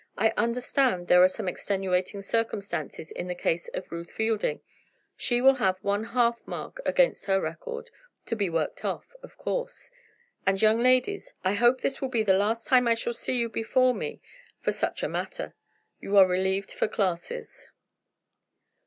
"I 0.17 0.33
understand 0.35 1.07
there 1.09 1.21
are 1.21 1.27
some 1.27 1.47
extenuating 1.47 2.23
circumstances 2.23 3.11
in 3.11 3.27
the 3.27 3.35
case 3.35 3.67
of 3.67 3.91
Ruth 3.91 4.09
Fielding. 4.09 4.61
She 5.15 5.41
will 5.43 5.53
have 5.61 5.77
one 5.83 6.05
half 6.05 6.41
mark 6.47 6.81
against 6.87 7.25
her 7.25 7.39
record 7.39 7.91
to 8.25 8.35
be 8.35 8.49
worked 8.49 8.83
off, 8.83 9.13
of 9.21 9.37
course. 9.37 9.91
And, 10.43 10.59
young 10.59 10.79
ladies, 10.79 11.35
I 11.43 11.53
hope 11.53 11.81
this 11.81 12.01
will 12.01 12.09
be 12.09 12.23
the 12.23 12.33
last 12.33 12.65
time 12.65 12.87
I 12.87 12.95
shall 12.95 13.13
see 13.13 13.37
you 13.37 13.47
before 13.47 13.93
me 13.93 14.21
for 14.59 14.71
such 14.71 15.03
a 15.03 15.07
matter. 15.07 15.53
You 15.99 16.17
are 16.17 16.25
relieved 16.25 16.71
for 16.71 16.87
classes." 16.87 17.69